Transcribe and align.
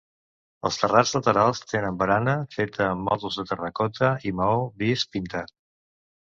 Els 0.69 0.77
terrats 0.83 1.11
laterals 1.17 1.61
tenen 1.73 1.99
barana 1.99 2.33
feta 2.55 2.87
amb 2.95 3.05
mòduls 3.11 3.37
de 3.41 3.45
terracota 3.53 4.11
i 4.31 4.35
maó 4.41 4.57
vist, 4.85 5.13
pintat. 5.19 5.55